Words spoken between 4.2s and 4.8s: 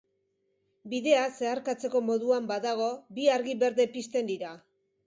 dira.